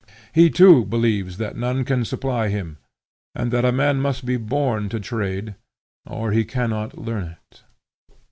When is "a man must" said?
3.63-4.25